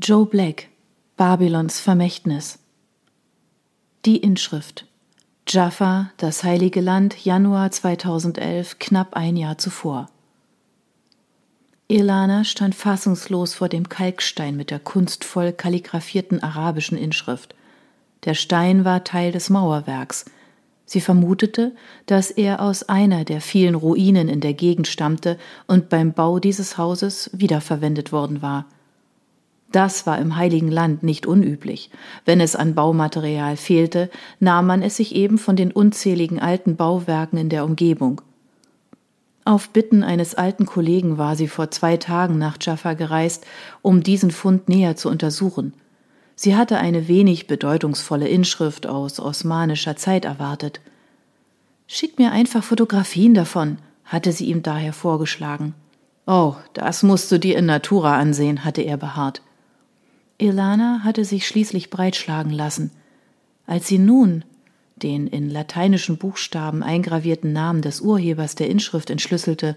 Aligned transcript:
Joe 0.00 0.26
Black, 0.26 0.68
Babylons 1.16 1.80
Vermächtnis. 1.80 2.60
Die 4.04 4.18
Inschrift. 4.18 4.86
Jaffa, 5.48 6.12
das 6.18 6.44
Heilige 6.44 6.80
Land, 6.80 7.24
Januar 7.24 7.72
2011, 7.72 8.78
knapp 8.78 9.14
ein 9.14 9.36
Jahr 9.36 9.58
zuvor. 9.58 10.08
Ilana 11.88 12.44
stand 12.44 12.76
fassungslos 12.76 13.54
vor 13.54 13.68
dem 13.68 13.88
Kalkstein 13.88 14.56
mit 14.56 14.70
der 14.70 14.78
kunstvoll 14.78 15.50
kalligraphierten 15.50 16.44
arabischen 16.44 16.96
Inschrift. 16.96 17.56
Der 18.24 18.34
Stein 18.34 18.84
war 18.84 19.02
Teil 19.02 19.32
des 19.32 19.50
Mauerwerks. 19.50 20.26
Sie 20.86 21.00
vermutete, 21.00 21.74
dass 22.06 22.30
er 22.30 22.62
aus 22.62 22.84
einer 22.84 23.24
der 23.24 23.40
vielen 23.40 23.74
Ruinen 23.74 24.28
in 24.28 24.40
der 24.40 24.54
Gegend 24.54 24.86
stammte 24.86 25.38
und 25.66 25.88
beim 25.88 26.12
Bau 26.12 26.38
dieses 26.38 26.78
Hauses 26.78 27.30
wiederverwendet 27.32 28.12
worden 28.12 28.42
war– 28.42 28.66
das 29.70 30.06
war 30.06 30.18
im 30.18 30.36
Heiligen 30.36 30.70
Land 30.70 31.02
nicht 31.02 31.26
unüblich. 31.26 31.90
Wenn 32.24 32.40
es 32.40 32.56
an 32.56 32.74
Baumaterial 32.74 33.56
fehlte, 33.56 34.10
nahm 34.40 34.66
man 34.66 34.82
es 34.82 34.96
sich 34.96 35.14
eben 35.14 35.36
von 35.36 35.56
den 35.56 35.72
unzähligen 35.72 36.40
alten 36.40 36.76
Bauwerken 36.76 37.38
in 37.38 37.48
der 37.50 37.64
Umgebung. 37.64 38.22
Auf 39.44 39.70
Bitten 39.70 40.02
eines 40.02 40.34
alten 40.34 40.66
Kollegen 40.66 41.18
war 41.18 41.36
sie 41.36 41.48
vor 41.48 41.70
zwei 41.70 41.96
Tagen 41.96 42.38
nach 42.38 42.56
Jaffa 42.60 42.94
gereist, 42.94 43.46
um 43.82 44.02
diesen 44.02 44.30
Fund 44.30 44.68
näher 44.68 44.96
zu 44.96 45.08
untersuchen. 45.08 45.74
Sie 46.34 46.54
hatte 46.54 46.78
eine 46.78 47.08
wenig 47.08 47.46
bedeutungsvolle 47.46 48.28
Inschrift 48.28 48.86
aus 48.86 49.18
osmanischer 49.18 49.96
Zeit 49.96 50.24
erwartet. 50.24 50.80
Schick 51.86 52.18
mir 52.18 52.32
einfach 52.32 52.62
Fotografien 52.62 53.34
davon, 53.34 53.78
hatte 54.04 54.32
sie 54.32 54.46
ihm 54.46 54.62
daher 54.62 54.92
vorgeschlagen. 54.92 55.74
Oh, 56.26 56.54
das 56.74 57.02
musst 57.02 57.32
du 57.32 57.38
dir 57.38 57.56
in 57.56 57.66
Natura 57.66 58.18
ansehen, 58.18 58.64
hatte 58.64 58.82
er 58.82 58.98
beharrt. 58.98 59.40
Ilana 60.38 61.00
hatte 61.02 61.24
sich 61.24 61.46
schließlich 61.46 61.90
breitschlagen 61.90 62.52
lassen. 62.52 62.92
Als 63.66 63.88
sie 63.88 63.98
nun 63.98 64.44
den 64.96 65.26
in 65.26 65.50
lateinischen 65.50 66.16
Buchstaben 66.16 66.82
eingravierten 66.82 67.52
Namen 67.52 67.82
des 67.82 68.00
Urhebers 68.00 68.54
der 68.54 68.68
Inschrift 68.68 69.10
entschlüsselte, 69.10 69.76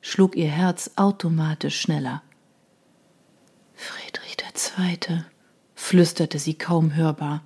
schlug 0.00 0.36
ihr 0.36 0.48
Herz 0.48 0.92
automatisch 0.96 1.80
schneller. 1.80 2.22
Friedrich 3.74 4.36
II., 4.78 5.24
flüsterte 5.74 6.38
sie 6.38 6.54
kaum 6.54 6.94
hörbar. 6.94 7.42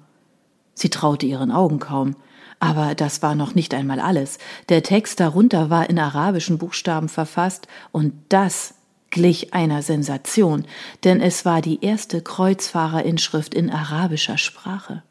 Sie 0.75 0.91
traute 0.91 1.27
ihren 1.27 1.51
Augen 1.51 1.79
kaum. 1.79 2.17
Aber 2.59 2.95
das 2.95 3.23
war 3.23 3.35
noch 3.35 3.55
nicht 3.55 3.75
einmal 3.75 4.01
alles. 4.01 4.39
Der 4.69 4.83
Text 4.83 5.21
darunter 5.21 5.69
war 5.69 5.91
in 5.91 5.99
arabischen 5.99 6.59
Buchstaben 6.59 7.09
verfasst, 7.09 7.69
und 7.93 8.15
das 8.31 8.75
glich 9.17 9.55
einer 9.55 9.81
Sensation, 9.81 10.67
denn 11.03 11.23
es 11.23 11.47
war 11.47 11.63
die 11.63 11.83
erste 11.83 12.21
Kreuzfahrerinschrift 12.21 13.55
in 13.55 13.71
arabischer 13.71 14.37
Sprache. 14.37 15.03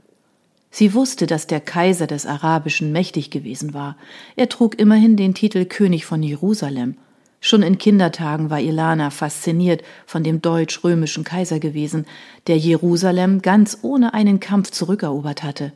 Sie 0.70 0.94
wusste, 0.94 1.25
dass 1.25 1.47
der 1.47 1.59
Kaiser 1.59 2.06
des 2.06 2.28
Arabischen 2.28 2.92
mächtig 2.92 3.31
gewesen 3.31 3.73
war. 3.73 3.97
Er 4.36 4.47
trug 4.47 4.80
immerhin 4.80 5.17
den 5.17 5.34
Titel 5.34 5.66
König 5.66 6.06
von 6.06 6.22
Jerusalem. 6.22 6.97
Schon 7.42 7.64
in 7.64 7.80
Kindertagen 7.80 8.52
war 8.52 8.59
Ilana 8.62 9.09
fasziniert 9.09 9.81
von 10.06 10.23
dem 10.23 10.40
deutsch-römischen 10.40 11.23
Kaiser 11.23 11.59
gewesen, 11.59 12.06
der 12.45 12.59
Jerusalem 12.59 13.42
ganz 13.42 13.80
ohne 13.81 14.14
einen 14.14 14.40
Kampf 14.40 14.69
zurückerobert 14.69 15.42
hatte. 15.42 15.73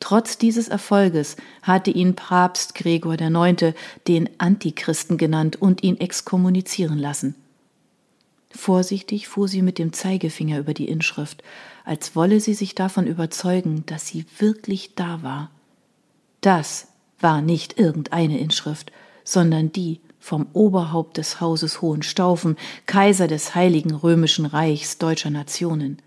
Trotz 0.00 0.38
dieses 0.38 0.66
Erfolges 0.66 1.36
hatte 1.62 1.92
ihn 1.92 2.16
Papst 2.16 2.74
Gregor 2.74 3.14
IX. 3.20 3.74
den 4.08 4.28
Antichristen 4.38 5.18
genannt 5.18 5.62
und 5.62 5.84
ihn 5.84 6.00
exkommunizieren 6.00 6.98
lassen. 6.98 7.36
Vorsichtig 8.56 9.28
fuhr 9.28 9.48
sie 9.48 9.62
mit 9.62 9.78
dem 9.78 9.92
Zeigefinger 9.92 10.58
über 10.58 10.74
die 10.74 10.88
Inschrift, 10.88 11.42
als 11.84 12.14
wolle 12.14 12.40
sie 12.40 12.54
sich 12.54 12.74
davon 12.74 13.06
überzeugen, 13.06 13.84
dass 13.86 14.06
sie 14.06 14.24
wirklich 14.38 14.94
da 14.94 15.22
war. 15.22 15.50
Das 16.40 16.88
war 17.18 17.42
nicht 17.42 17.78
irgendeine 17.78 18.38
Inschrift, 18.38 18.92
sondern 19.24 19.72
die 19.72 20.00
vom 20.20 20.46
Oberhaupt 20.52 21.18
des 21.18 21.40
Hauses 21.40 21.82
Hohenstaufen, 21.82 22.56
Kaiser 22.86 23.26
des 23.26 23.54
Heiligen 23.54 23.94
Römischen 23.94 24.46
Reichs 24.46 24.98
deutscher 24.98 25.30
Nationen. 25.30 25.98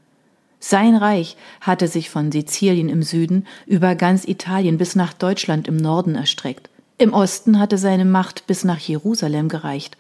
Sein 0.59 0.95
Reich 0.95 1.37
hatte 1.61 1.87
sich 1.87 2.09
von 2.09 2.31
Sizilien 2.31 2.89
im 2.89 3.03
Süden 3.03 3.45
über 3.67 3.93
ganz 3.93 4.25
Italien 4.25 4.77
bis 4.77 4.95
nach 4.95 5.13
Deutschland 5.13 5.67
im 5.67 5.77
Norden 5.77 6.15
erstreckt. 6.15 6.69
Im 6.97 7.13
Osten 7.13 7.59
hatte 7.59 7.77
seine 7.77 8.05
Macht 8.05 8.47
bis 8.47 8.63
nach 8.63 8.79
Jerusalem 8.79 9.49
gereicht. 9.49 9.97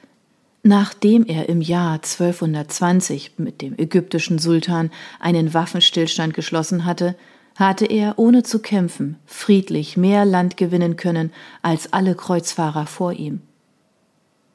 Nachdem 0.67 1.25
er 1.25 1.47
im 1.47 1.61
Jahr 1.61 1.93
1220 1.93 3.35
mit 3.37 3.61
dem 3.61 3.79
ägyptischen 3.79 4.37
Sultan 4.37 4.91
einen 5.17 5.53
Waffenstillstand 5.53 6.33
geschlossen 6.33 6.83
hatte, 6.83 7.15
hatte 7.55 7.85
er 7.85 8.19
ohne 8.19 8.43
zu 8.43 8.59
kämpfen 8.59 9.15
friedlich 9.25 9.95
mehr 9.95 10.25
Land 10.25 10.57
gewinnen 10.57 10.97
können 10.97 11.31
als 11.61 11.93
alle 11.93 12.15
Kreuzfahrer 12.15 12.85
vor 12.85 13.13
ihm. 13.13 13.39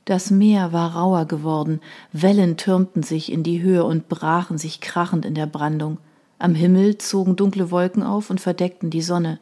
Das 0.05 0.31
Meer 0.31 0.75
war 0.75 0.97
rauer 0.97 1.25
geworden, 1.25 1.81
Wellen 2.12 2.59
türmten 2.59 3.03
sich 3.03 3.33
in 3.33 3.43
die 3.43 3.62
Höhe 3.62 3.83
und 3.83 4.11
brachen 4.11 4.59
sich 4.59 4.83
krachend 4.83 5.25
in 5.25 5.34
der 5.34 5.47
Brandung. 5.47 5.97
Am 6.39 6.55
Himmel 6.55 6.99
zogen 6.99 7.37
dunkle 7.37 7.71
Wolken 7.71 8.03
auf 8.03 8.29
und 8.29 8.39
verdeckten 8.39 8.91
die 8.91 9.00
Sonne. 9.00 9.41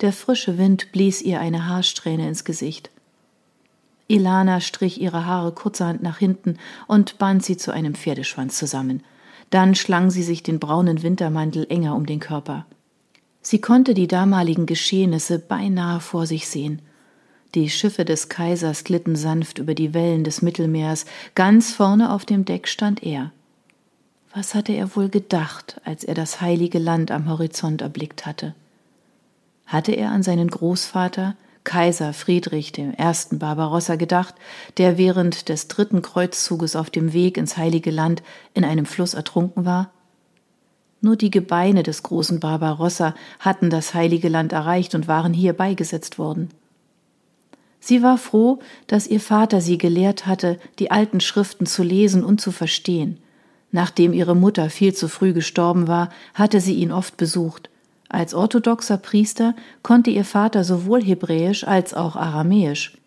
Der 0.00 0.14
frische 0.14 0.56
Wind 0.56 0.90
blies 0.90 1.20
ihr 1.20 1.38
eine 1.38 1.68
Haarsträhne 1.68 2.26
ins 2.26 2.46
Gesicht. 2.46 2.90
Ilana 4.12 4.60
strich 4.60 5.00
ihre 5.00 5.26
Haare 5.26 5.52
kurzerhand 5.52 6.02
nach 6.02 6.18
hinten 6.18 6.58
und 6.86 7.18
band 7.18 7.44
sie 7.44 7.56
zu 7.56 7.72
einem 7.72 7.94
Pferdeschwanz 7.94 8.58
zusammen. 8.58 9.02
Dann 9.50 9.74
schlang 9.74 10.10
sie 10.10 10.22
sich 10.22 10.42
den 10.42 10.58
braunen 10.58 11.02
Wintermantel 11.02 11.66
enger 11.68 11.96
um 11.96 12.06
den 12.06 12.20
Körper. 12.20 12.66
Sie 13.40 13.60
konnte 13.60 13.94
die 13.94 14.06
damaligen 14.06 14.66
Geschehnisse 14.66 15.38
beinahe 15.38 16.00
vor 16.00 16.26
sich 16.26 16.48
sehen. 16.48 16.80
Die 17.54 17.68
Schiffe 17.68 18.04
des 18.04 18.28
Kaisers 18.28 18.84
glitten 18.84 19.16
sanft 19.16 19.58
über 19.58 19.74
die 19.74 19.94
Wellen 19.94 20.24
des 20.24 20.42
Mittelmeers, 20.42 21.04
ganz 21.34 21.72
vorne 21.72 22.12
auf 22.12 22.24
dem 22.24 22.44
Deck 22.44 22.68
stand 22.68 23.02
er. 23.02 23.32
Was 24.34 24.54
hatte 24.54 24.72
er 24.72 24.96
wohl 24.96 25.08
gedacht, 25.08 25.80
als 25.84 26.04
er 26.04 26.14
das 26.14 26.40
heilige 26.40 26.78
Land 26.78 27.10
am 27.10 27.28
Horizont 27.28 27.82
erblickt 27.82 28.24
hatte? 28.24 28.54
Hatte 29.66 29.92
er 29.92 30.10
an 30.10 30.22
seinen 30.22 30.48
Großvater, 30.48 31.34
Kaiser 31.64 32.12
Friedrich 32.12 32.76
I. 32.76 32.92
Barbarossa 33.32 33.96
gedacht, 33.96 34.34
der 34.78 34.98
während 34.98 35.48
des 35.48 35.68
dritten 35.68 36.02
Kreuzzuges 36.02 36.76
auf 36.76 36.90
dem 36.90 37.12
Weg 37.12 37.36
ins 37.36 37.56
Heilige 37.56 37.90
Land 37.90 38.22
in 38.54 38.64
einem 38.64 38.86
Fluss 38.86 39.14
ertrunken 39.14 39.64
war? 39.64 39.90
Nur 41.00 41.16
die 41.16 41.30
Gebeine 41.30 41.82
des 41.82 42.02
großen 42.02 42.40
Barbarossa 42.40 43.14
hatten 43.40 43.70
das 43.70 43.94
Heilige 43.94 44.28
Land 44.28 44.52
erreicht 44.52 44.94
und 44.94 45.08
waren 45.08 45.34
hier 45.34 45.52
beigesetzt 45.52 46.18
worden. 46.18 46.50
Sie 47.80 48.02
war 48.02 48.18
froh, 48.18 48.60
dass 48.86 49.08
ihr 49.08 49.18
Vater 49.18 49.60
sie 49.60 49.78
gelehrt 49.78 50.26
hatte, 50.26 50.60
die 50.78 50.92
alten 50.92 51.18
Schriften 51.18 51.66
zu 51.66 51.82
lesen 51.82 52.22
und 52.24 52.40
zu 52.40 52.52
verstehen. 52.52 53.18
Nachdem 53.72 54.12
ihre 54.12 54.36
Mutter 54.36 54.70
viel 54.70 54.94
zu 54.94 55.08
früh 55.08 55.32
gestorben 55.32 55.88
war, 55.88 56.10
hatte 56.34 56.60
sie 56.60 56.74
ihn 56.74 56.92
oft 56.92 57.16
besucht. 57.16 57.70
Als 58.12 58.34
orthodoxer 58.34 58.98
Priester 58.98 59.56
konnte 59.82 60.10
ihr 60.10 60.26
Vater 60.26 60.64
sowohl 60.64 61.02
Hebräisch 61.02 61.66
als 61.66 61.94
auch 61.94 62.14
Aramäisch. 62.14 62.98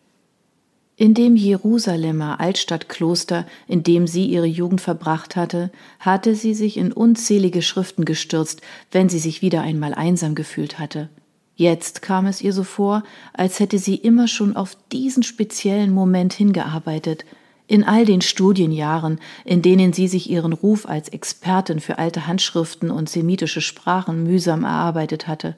In 0.98 1.14
dem 1.14 1.36
Jerusalemer 1.36 2.40
Altstadtkloster, 2.40 3.46
in 3.68 3.84
dem 3.84 4.08
sie 4.08 4.26
ihre 4.26 4.48
Jugend 4.48 4.82
verbracht 4.82 5.36
hatte, 5.36 5.72
hatte 6.00 6.34
sie 6.34 6.56
sich 6.56 6.78
in 6.78 6.92
unzählige 6.92 7.62
Schriften 7.62 8.04
gestürzt, 8.04 8.62
wenn 8.92 9.08
sie 9.08 9.20
sich 9.20 9.44
wieder 9.44 9.62
einmal 9.62 9.94
einsam 9.94 10.34
gefühlt 10.34 10.80
hatte. 10.80 11.10
Jetzt 11.56 12.02
kam 12.02 12.26
es 12.26 12.42
ihr 12.42 12.52
so 12.52 12.64
vor, 12.64 13.04
als 13.32 13.60
hätte 13.60 13.78
sie 13.78 13.96
immer 13.96 14.28
schon 14.28 14.56
auf 14.56 14.76
diesen 14.92 15.22
speziellen 15.22 15.94
Moment 15.94 16.34
hingearbeitet, 16.34 17.26
in 17.68 17.84
all 17.84 18.06
den 18.06 18.22
Studienjahren, 18.22 19.20
in 19.44 19.62
denen 19.62 19.94
sie 19.94 20.08
sich 20.08 20.30
ihren 20.30 20.54
Ruf 20.54 20.88
als 20.88 21.10
Expertin 21.10 21.80
für 21.80 21.98
alte 21.98 22.28
Handschriften 22.28 22.92
und 22.92 23.10
semitische 23.10 23.62
Sprachen 23.62 24.24
mühsam 24.24 24.64
erarbeitet 24.64 25.28
hatte. 25.28 25.56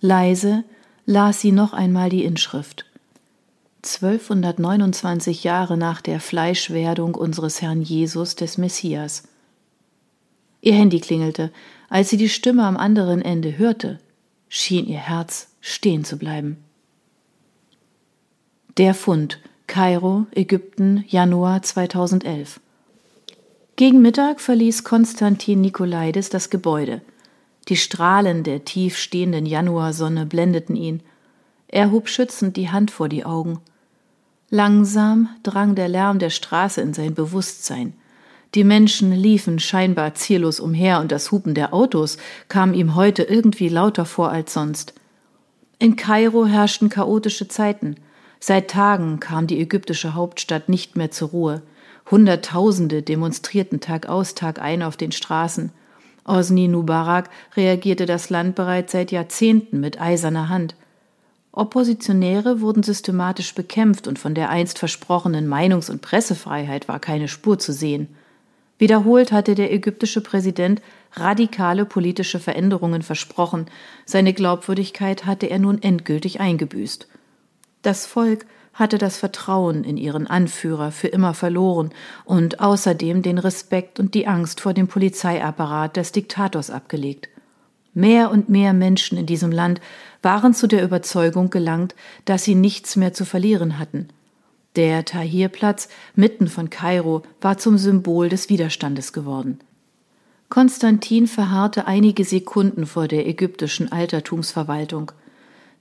Leise 0.00 0.64
las 1.06 1.40
sie 1.40 1.52
noch 1.52 1.72
einmal 1.72 2.10
die 2.10 2.24
Inschrift. 2.24 2.84
1229 3.84 5.44
Jahre 5.44 5.76
nach 5.76 6.02
der 6.02 6.20
Fleischwerdung 6.20 7.14
unseres 7.14 7.62
Herrn 7.62 7.80
Jesus 7.80 8.36
des 8.36 8.58
Messias. 8.58 9.22
Ihr 10.60 10.74
Handy 10.74 11.00
klingelte. 11.00 11.52
Als 11.88 12.10
sie 12.10 12.16
die 12.16 12.28
Stimme 12.28 12.64
am 12.64 12.76
anderen 12.76 13.22
Ende 13.22 13.56
hörte, 13.56 13.98
schien 14.48 14.86
ihr 14.86 14.98
Herz 14.98 15.48
stehen 15.60 16.04
zu 16.04 16.18
bleiben. 16.18 16.58
Der 18.76 18.94
Fund 18.94 19.40
Kairo, 19.68 20.26
Ägypten, 20.34 21.04
Januar 21.06 21.62
2011. 21.62 22.58
Gegen 23.76 24.00
Mittag 24.00 24.40
verließ 24.40 24.82
Konstantin 24.82 25.60
Nikolaidis 25.60 26.30
das 26.30 26.48
Gebäude. 26.48 27.02
Die 27.68 27.76
Strahlen 27.76 28.44
der 28.44 28.64
tief 28.64 28.96
stehenden 28.96 29.44
Januarsonne 29.44 30.24
blendeten 30.24 30.74
ihn. 30.74 31.02
Er 31.68 31.90
hob 31.90 32.08
schützend 32.08 32.56
die 32.56 32.70
Hand 32.70 32.90
vor 32.90 33.10
die 33.10 33.26
Augen. 33.26 33.60
Langsam 34.48 35.28
drang 35.42 35.74
der 35.74 35.88
Lärm 35.88 36.18
der 36.18 36.30
Straße 36.30 36.80
in 36.80 36.94
sein 36.94 37.14
Bewusstsein. 37.14 37.92
Die 38.54 38.64
Menschen 38.64 39.12
liefen 39.12 39.58
scheinbar 39.58 40.14
ziellos 40.14 40.60
umher 40.60 40.98
und 40.98 41.12
das 41.12 41.30
Hupen 41.30 41.54
der 41.54 41.74
Autos 41.74 42.16
kam 42.48 42.72
ihm 42.72 42.94
heute 42.94 43.22
irgendwie 43.22 43.68
lauter 43.68 44.06
vor 44.06 44.30
als 44.30 44.54
sonst. 44.54 44.94
In 45.78 45.94
Kairo 45.94 46.46
herrschten 46.46 46.88
chaotische 46.88 47.48
Zeiten. 47.48 47.96
Seit 48.40 48.70
Tagen 48.70 49.20
kam 49.20 49.46
die 49.46 49.60
ägyptische 49.60 50.14
Hauptstadt 50.14 50.68
nicht 50.68 50.96
mehr 50.96 51.10
zur 51.10 51.30
Ruhe. 51.30 51.62
Hunderttausende 52.10 53.02
demonstrierten 53.02 53.80
Tag 53.80 54.08
aus, 54.08 54.34
Tag 54.34 54.60
ein 54.60 54.82
auf 54.82 54.96
den 54.96 55.12
Straßen. 55.12 55.72
Osni 56.24 56.68
Mubarak 56.68 57.30
reagierte 57.56 58.06
das 58.06 58.30
Land 58.30 58.54
bereits 58.54 58.92
seit 58.92 59.12
Jahrzehnten 59.12 59.80
mit 59.80 60.00
eiserner 60.00 60.48
Hand. 60.48 60.74
Oppositionäre 61.52 62.60
wurden 62.60 62.82
systematisch 62.82 63.54
bekämpft 63.54 64.06
und 64.06 64.18
von 64.18 64.34
der 64.34 64.50
einst 64.50 64.78
versprochenen 64.78 65.48
Meinungs- 65.48 65.90
und 65.90 66.02
Pressefreiheit 66.02 66.86
war 66.86 67.00
keine 67.00 67.26
Spur 67.26 67.58
zu 67.58 67.72
sehen. 67.72 68.08
Wiederholt 68.78 69.32
hatte 69.32 69.56
der 69.56 69.72
ägyptische 69.72 70.20
Präsident 70.20 70.80
radikale 71.14 71.84
politische 71.84 72.38
Veränderungen 72.38 73.02
versprochen, 73.02 73.66
seine 74.04 74.32
Glaubwürdigkeit 74.32 75.26
hatte 75.26 75.46
er 75.46 75.58
nun 75.58 75.82
endgültig 75.82 76.38
eingebüßt. 76.38 77.08
Das 77.88 78.04
Volk 78.04 78.44
hatte 78.74 78.98
das 78.98 79.16
Vertrauen 79.16 79.82
in 79.82 79.96
ihren 79.96 80.26
Anführer 80.26 80.92
für 80.92 81.08
immer 81.08 81.32
verloren 81.32 81.88
und 82.26 82.60
außerdem 82.60 83.22
den 83.22 83.38
Respekt 83.38 83.98
und 83.98 84.12
die 84.12 84.26
Angst 84.26 84.60
vor 84.60 84.74
dem 84.74 84.88
Polizeiapparat 84.88 85.96
des 85.96 86.12
Diktators 86.12 86.68
abgelegt. 86.68 87.30
Mehr 87.94 88.30
und 88.30 88.50
mehr 88.50 88.74
Menschen 88.74 89.16
in 89.16 89.24
diesem 89.24 89.50
Land 89.50 89.80
waren 90.20 90.52
zu 90.52 90.66
der 90.66 90.84
Überzeugung 90.84 91.48
gelangt, 91.48 91.94
dass 92.26 92.44
sie 92.44 92.54
nichts 92.54 92.94
mehr 92.96 93.14
zu 93.14 93.24
verlieren 93.24 93.78
hatten. 93.78 94.08
Der 94.76 95.06
Tahirplatz 95.06 95.88
mitten 96.14 96.46
von 96.48 96.68
Kairo 96.68 97.22
war 97.40 97.56
zum 97.56 97.78
Symbol 97.78 98.28
des 98.28 98.50
Widerstandes 98.50 99.14
geworden. 99.14 99.60
Konstantin 100.50 101.26
verharrte 101.26 101.86
einige 101.86 102.24
Sekunden 102.24 102.84
vor 102.84 103.08
der 103.08 103.26
ägyptischen 103.26 103.90
Altertumsverwaltung. 103.90 105.12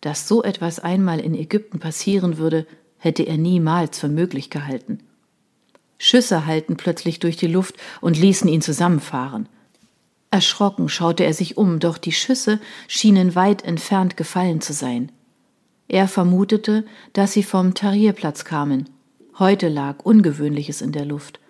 Dass 0.07 0.25
so 0.25 0.42
etwas 0.42 0.80
einmal 0.80 1.19
in 1.19 1.36
Ägypten 1.36 1.80
passieren 1.80 2.38
würde, 2.38 2.65
hätte 2.98 3.24
er 3.24 3.38
niemals 3.38 4.00
für 4.00 4.07
möglich 4.07 4.50
gehalten. 4.50 5.00
Schüsse 5.98 6.45
hallten 6.45 6.77
plötzlich 6.77 7.19
durch 7.19 7.36
die 7.36 7.48
Luft 7.48 7.75
und 8.00 8.18
ließen 8.18 8.48
ihn 8.48 8.62
zusammenfahren. 8.62 9.50
Erschrocken 10.31 10.88
schaute 10.88 11.25
er 11.25 11.33
sich 11.33 11.57
um, 11.57 11.81
doch 11.81 11.98
die 11.98 12.13
Schüsse 12.13 12.62
schienen 12.88 13.36
weit 13.36 13.65
entfernt 13.65 14.15
gefallen 14.15 14.62
zu 14.62 14.71
sein. 14.71 15.12
Er 15.89 16.07
vermutete, 16.07 16.86
dass 17.12 17.33
sie 17.33 17.44
vom 17.44 17.74
Tarierplatz 17.74 18.45
kamen. 18.45 18.89
Heute 19.38 19.68
lag 19.68 20.06
Ungewöhnliches 20.06 20.81
in 20.81 20.94
der 20.94 21.04
Luft. 21.04 21.42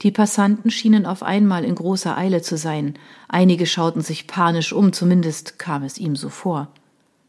Die 0.00 0.12
Passanten 0.12 0.70
schienen 0.70 1.04
auf 1.04 1.22
einmal 1.22 1.62
in 1.62 1.74
großer 1.74 2.16
Eile 2.16 2.40
zu 2.40 2.56
sein. 2.56 2.94
Einige 3.28 3.66
schauten 3.66 4.00
sich 4.00 4.26
panisch 4.26 4.72
um, 4.72 4.94
zumindest 4.94 5.58
kam 5.58 5.82
es 5.82 5.98
ihm 5.98 6.16
so 6.16 6.30
vor. 6.30 6.72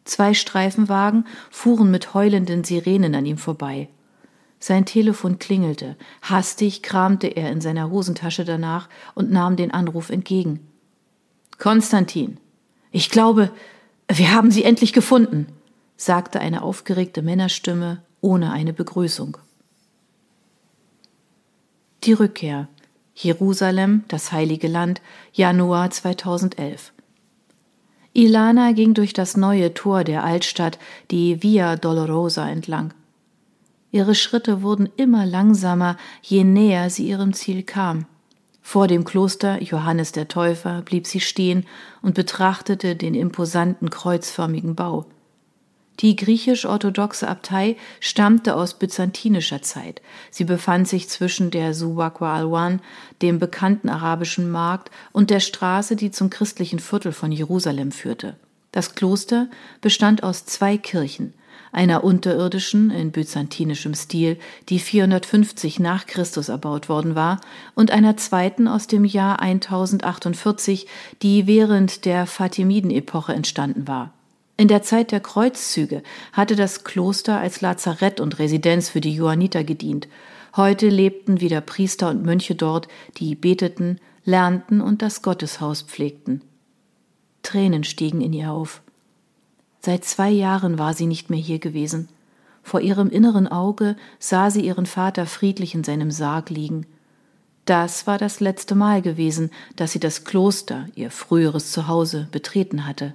Zwei 0.10 0.34
Streifenwagen 0.34 1.28
fuhren 1.52 1.92
mit 1.92 2.16
heulenden 2.16 2.64
Sirenen 2.64 3.14
an 3.14 3.28
ihm 3.28 3.38
vorbei. 3.38 3.90
Sein 4.60 4.88
Telefon 4.88 5.38
klingelte. 5.38 5.98
Hastig 6.24 6.82
kramte 6.82 7.28
er 7.28 7.52
in 7.52 7.62
seiner 7.62 7.92
Hosentasche 7.92 8.44
danach 8.44 8.90
und 9.14 9.30
nahm 9.30 9.56
den 9.56 9.70
Anruf 9.70 10.10
entgegen. 10.10 10.68
Konstantin, 11.60 12.38
ich 12.90 13.12
glaube, 13.12 13.52
wir 14.12 14.34
haben 14.34 14.50
sie 14.50 14.64
endlich 14.64 14.94
gefunden, 14.94 15.46
sagte 15.96 16.40
eine 16.40 16.64
aufgeregte 16.64 17.22
Männerstimme 17.22 18.02
ohne 18.20 18.52
eine 18.52 18.74
Begrüßung. 18.74 19.38
Die 22.04 22.14
Rückkehr. 22.14 22.68
Jerusalem, 23.14 24.06
das 24.08 24.32
heilige 24.32 24.70
Land, 24.70 25.04
Januar 25.34 25.92
2011. 25.92 26.94
Ilana 28.20 28.74
ging 28.74 28.94
durch 28.94 29.14
das 29.14 29.38
neue 29.38 29.74
Tor 29.74 30.04
der 30.04 30.26
Altstadt, 30.26 30.78
die 31.10 31.42
Via 31.42 31.78
Dolorosa 31.78 32.50
entlang. 32.50 32.94
Ihre 33.92 34.14
Schritte 34.14 34.62
wurden 34.62 34.90
immer 34.98 35.26
langsamer, 35.26 35.96
je 36.22 36.44
näher 36.44 36.90
sie 36.90 37.08
ihrem 37.08 37.32
Ziel 37.32 37.64
kam. 37.64 38.08
Vor 38.62 38.88
dem 38.88 39.06
Kloster 39.06 39.64
Johannes 39.64 40.12
der 40.12 40.28
Täufer 40.28 40.82
blieb 40.82 41.08
sie 41.08 41.22
stehen 41.22 41.66
und 42.02 42.14
betrachtete 42.14 42.98
den 42.98 43.16
imposanten 43.16 43.90
kreuzförmigen 43.90 44.76
Bau. 44.76 45.06
Die 46.00 46.16
griechisch-orthodoxe 46.16 47.28
Abtei 47.28 47.76
stammte 48.00 48.56
aus 48.56 48.76
byzantinischer 48.76 49.62
Zeit. 49.62 50.02
Sie 50.32 50.46
befand 50.46 50.88
sich 50.88 51.10
zwischen 51.10 51.52
der 51.52 51.74
Subakwa 51.74 52.36
Alwan, 52.36 52.82
dem 53.22 53.38
bekannten 53.38 53.90
arabischen 53.90 54.50
Markt, 54.50 54.92
und 55.12 55.30
der 55.30 55.42
Straße, 55.42 55.98
die 55.98 56.12
zum 56.12 56.30
christlichen 56.30 56.80
Viertel 56.80 57.12
von 57.12 57.34
Jerusalem 57.34 57.92
führte. 57.92 58.38
Das 58.72 58.96
Kloster 58.96 59.48
bestand 59.82 60.24
aus 60.24 60.46
zwei 60.46 60.78
Kirchen, 60.78 61.34
einer 61.74 62.06
unterirdischen 62.06 62.92
in 62.92 63.12
byzantinischem 63.12 63.94
Stil, 63.94 64.40
die 64.70 64.80
450 64.80 65.80
nach 65.80 66.06
Christus 66.06 66.48
erbaut 66.48 66.88
worden 66.88 67.16
war, 67.16 67.42
und 67.76 67.92
einer 67.92 68.16
zweiten 68.16 68.70
aus 68.70 68.88
dem 68.88 69.04
Jahr 69.04 69.42
1048, 69.42 70.88
die 71.22 71.46
während 71.46 72.06
der 72.06 72.26
Fatimiden-Epoche 72.26 73.34
entstanden 73.34 73.86
war. 73.86 74.14
In 74.60 74.68
der 74.68 74.82
Zeit 74.82 75.14
der 75.14 75.22
Kreuzzüge 75.22 76.04
hatte 76.34 76.58
das 76.58 76.84
Kloster 76.84 77.40
als 77.40 77.62
Lazarett 77.62 78.20
und 78.20 78.40
Residenz 78.40 78.90
für 78.90 79.00
die 79.00 79.16
Johanniter 79.16 79.64
gedient. 79.64 80.10
Heute 80.54 80.90
lebten 80.90 81.40
wieder 81.40 81.62
Priester 81.62 82.10
und 82.10 82.26
Mönche 82.26 82.56
dort, 82.56 82.90
die 83.20 83.36
beteten, 83.36 84.02
lernten 84.26 84.82
und 84.82 85.02
das 85.02 85.22
Gotteshaus 85.22 85.84
pflegten. 85.84 86.42
Tränen 87.42 87.86
stiegen 87.86 88.20
in 88.20 88.34
ihr 88.34 88.52
auf. 88.52 88.82
Seit 89.80 90.04
zwei 90.04 90.30
Jahren 90.30 90.78
war 90.78 90.94
sie 90.94 91.06
nicht 91.06 91.30
mehr 91.30 91.40
hier 91.40 91.60
gewesen. 91.60 92.10
Vor 92.62 92.82
ihrem 92.82 93.10
inneren 93.10 93.48
Auge 93.48 93.96
sah 94.20 94.52
sie 94.52 94.66
ihren 94.66 94.88
Vater 94.88 95.26
friedlich 95.26 95.74
in 95.74 95.86
seinem 95.86 96.12
Sarg 96.12 96.50
liegen. 96.50 96.86
Das 97.64 98.08
war 98.08 98.18
das 98.18 98.42
letzte 98.42 98.76
Mal 98.76 99.02
gewesen, 99.02 99.52
dass 99.78 99.94
sie 99.94 100.02
das 100.02 100.26
Kloster, 100.26 100.90
ihr 100.96 101.12
früheres 101.12 101.72
Zuhause, 101.72 102.28
betreten 102.34 102.86
hatte. 102.86 103.14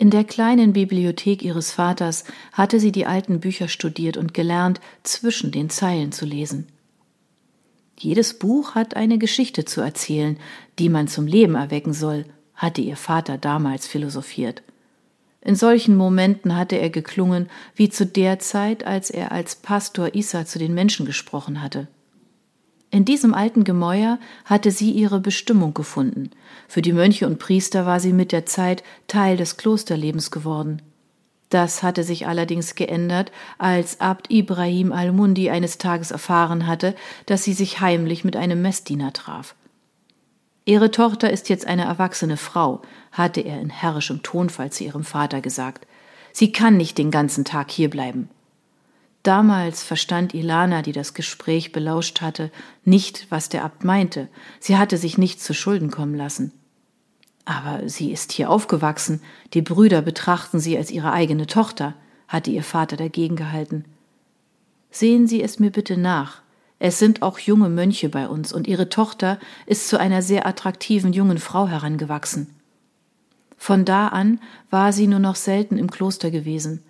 In 0.00 0.08
der 0.08 0.24
kleinen 0.24 0.72
Bibliothek 0.72 1.42
ihres 1.42 1.72
Vaters 1.72 2.24
hatte 2.52 2.80
sie 2.80 2.90
die 2.90 3.04
alten 3.04 3.38
Bücher 3.38 3.68
studiert 3.68 4.16
und 4.16 4.32
gelernt, 4.32 4.80
zwischen 5.02 5.52
den 5.52 5.68
Zeilen 5.68 6.10
zu 6.10 6.24
lesen. 6.24 6.68
Jedes 7.98 8.38
Buch 8.38 8.74
hat 8.74 8.96
eine 8.96 9.18
Geschichte 9.18 9.66
zu 9.66 9.82
erzählen, 9.82 10.38
die 10.78 10.88
man 10.88 11.06
zum 11.06 11.26
Leben 11.26 11.54
erwecken 11.54 11.92
soll, 11.92 12.24
hatte 12.54 12.80
ihr 12.80 12.96
Vater 12.96 13.36
damals 13.36 13.86
philosophiert. 13.86 14.62
In 15.42 15.54
solchen 15.54 15.98
Momenten 15.98 16.56
hatte 16.56 16.76
er 16.76 16.88
geklungen 16.88 17.50
wie 17.74 17.90
zu 17.90 18.06
der 18.06 18.38
Zeit, 18.38 18.84
als 18.84 19.10
er 19.10 19.32
als 19.32 19.54
Pastor 19.54 20.14
Isa 20.14 20.46
zu 20.46 20.58
den 20.58 20.72
Menschen 20.72 21.04
gesprochen 21.04 21.60
hatte. 21.60 21.88
In 22.90 23.04
diesem 23.04 23.34
alten 23.34 23.62
Gemäuer 23.62 24.18
hatte 24.44 24.72
sie 24.72 24.90
ihre 24.90 25.20
Bestimmung 25.20 25.74
gefunden. 25.74 26.30
Für 26.66 26.82
die 26.82 26.92
Mönche 26.92 27.26
und 27.26 27.38
Priester 27.38 27.86
war 27.86 28.00
sie 28.00 28.12
mit 28.12 28.32
der 28.32 28.46
Zeit 28.46 28.82
Teil 29.06 29.36
des 29.36 29.56
Klosterlebens 29.56 30.32
geworden. 30.32 30.82
Das 31.50 31.82
hatte 31.82 32.04
sich 32.04 32.26
allerdings 32.26 32.74
geändert, 32.74 33.30
als 33.58 34.00
Abt 34.00 34.30
Ibrahim 34.30 34.92
al-Mundi 34.92 35.50
eines 35.50 35.78
Tages 35.78 36.10
erfahren 36.10 36.66
hatte, 36.66 36.94
dass 37.26 37.44
sie 37.44 37.52
sich 37.52 37.80
heimlich 37.80 38.24
mit 38.24 38.36
einem 38.36 38.62
Messdiener 38.62 39.12
traf. 39.12 39.54
Ihre 40.64 40.90
Tochter 40.90 41.30
ist 41.30 41.48
jetzt 41.48 41.66
eine 41.66 41.84
erwachsene 41.84 42.36
Frau, 42.36 42.82
hatte 43.12 43.40
er 43.40 43.60
in 43.60 43.70
herrischem 43.70 44.22
Tonfall 44.22 44.70
zu 44.70 44.84
ihrem 44.84 45.04
Vater 45.04 45.40
gesagt. 45.40 45.86
Sie 46.32 46.52
kann 46.52 46.76
nicht 46.76 46.98
den 46.98 47.10
ganzen 47.10 47.44
Tag 47.44 47.70
hierbleiben. 47.70 48.28
Damals 49.22 49.82
verstand 49.82 50.32
Ilana, 50.32 50.82
die 50.82 50.92
das 50.92 51.12
Gespräch 51.12 51.72
belauscht 51.72 52.22
hatte, 52.22 52.50
nicht, 52.84 53.26
was 53.30 53.50
der 53.50 53.64
Abt 53.64 53.84
meinte. 53.84 54.28
Sie 54.60 54.78
hatte 54.78 54.96
sich 54.96 55.18
nichts 55.18 55.44
zu 55.44 55.52
Schulden 55.52 55.90
kommen 55.90 56.14
lassen. 56.14 56.52
Aber 57.44 57.88
sie 57.88 58.12
ist 58.12 58.32
hier 58.32 58.48
aufgewachsen. 58.48 59.20
Die 59.52 59.62
Brüder 59.62 60.02
betrachten 60.02 60.58
sie 60.58 60.76
als 60.76 60.90
ihre 60.90 61.12
eigene 61.12 61.46
Tochter, 61.46 61.94
hatte 62.28 62.50
ihr 62.50 62.62
Vater 62.62 62.96
dagegen 62.96 63.36
gehalten. 63.36 63.84
Sehen 64.90 65.26
Sie 65.26 65.42
es 65.42 65.58
mir 65.58 65.70
bitte 65.70 65.96
nach. 65.96 66.42
Es 66.78 66.98
sind 66.98 67.22
auch 67.22 67.38
junge 67.38 67.68
Mönche 67.68 68.08
bei 68.08 68.26
uns, 68.26 68.52
und 68.52 68.66
ihre 68.66 68.88
Tochter 68.88 69.38
ist 69.66 69.88
zu 69.88 70.00
einer 70.00 70.22
sehr 70.22 70.46
attraktiven 70.46 71.12
jungen 71.12 71.38
Frau 71.38 71.68
herangewachsen. 71.68 72.54
Von 73.56 73.84
da 73.84 74.08
an 74.08 74.40
war 74.70 74.92
sie 74.92 75.06
nur 75.06 75.18
noch 75.18 75.36
selten 75.36 75.76
im 75.76 75.90
Kloster 75.90 76.30
gewesen. 76.30 76.82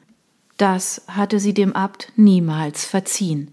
Das 0.60 1.00
hatte 1.08 1.40
sie 1.40 1.54
dem 1.54 1.72
Abt 1.72 2.12
niemals 2.16 2.84
verziehen. 2.84 3.50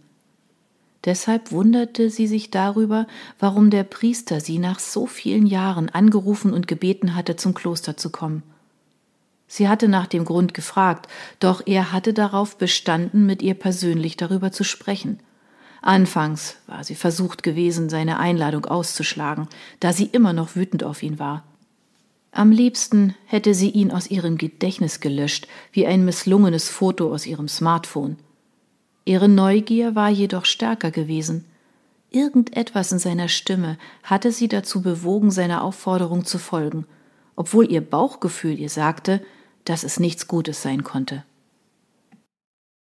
Deshalb 1.05 1.53
wunderte 1.53 2.09
sie 2.09 2.27
sich 2.27 2.51
darüber, 2.51 3.07
warum 3.39 3.69
der 3.69 3.85
Priester 3.85 4.41
sie 4.41 4.59
nach 4.59 4.79
so 4.79 5.05
vielen 5.07 5.45
Jahren 5.45 5.87
angerufen 5.87 6.51
und 6.51 6.67
gebeten 6.67 7.15
hatte, 7.15 7.37
zum 7.37 7.53
Kloster 7.53 7.95
zu 7.95 8.09
kommen. 8.09 8.43
Sie 9.47 9.69
hatte 9.69 9.87
nach 9.87 10.07
dem 10.07 10.25
Grund 10.25 10.53
gefragt, 10.53 11.07
doch 11.39 11.61
er 11.65 11.93
hatte 11.93 12.13
darauf 12.13 12.57
bestanden, 12.57 13.25
mit 13.25 13.41
ihr 13.41 13.53
persönlich 13.53 14.17
darüber 14.17 14.51
zu 14.51 14.65
sprechen. 14.65 15.21
Anfangs 15.81 16.57
war 16.67 16.83
sie 16.83 16.95
versucht 16.95 17.41
gewesen, 17.41 17.87
seine 17.87 18.19
Einladung 18.19 18.65
auszuschlagen, 18.65 19.47
da 19.79 19.93
sie 19.93 20.07
immer 20.07 20.33
noch 20.33 20.57
wütend 20.57 20.83
auf 20.83 21.01
ihn 21.03 21.19
war. 21.19 21.45
Am 22.31 22.51
liebsten 22.51 23.15
hätte 23.25 23.53
sie 23.53 23.69
ihn 23.69 23.91
aus 23.91 24.09
ihrem 24.09 24.37
Gedächtnis 24.37 24.99
gelöscht, 24.99 25.47
wie 25.71 25.87
ein 25.87 26.05
misslungenes 26.05 26.69
Foto 26.69 27.13
aus 27.13 27.25
ihrem 27.25 27.47
Smartphone. 27.47 28.17
Ihre 29.05 29.29
Neugier 29.29 29.95
war 29.95 30.09
jedoch 30.09 30.45
stärker 30.45 30.91
gewesen. 30.91 31.45
Irgendetwas 32.11 32.91
in 32.91 32.99
seiner 32.99 33.27
Stimme 33.27 33.77
hatte 34.03 34.31
sie 34.31 34.47
dazu 34.47 34.81
bewogen, 34.81 35.31
seiner 35.31 35.63
Aufforderung 35.63 36.25
zu 36.25 36.37
folgen, 36.37 36.85
obwohl 37.35 37.71
ihr 37.71 37.81
Bauchgefühl 37.81 38.59
ihr 38.59 38.69
sagte, 38.69 39.21
dass 39.65 39.83
es 39.83 39.99
nichts 39.99 40.27
Gutes 40.27 40.61
sein 40.61 40.83
konnte. 40.83 41.23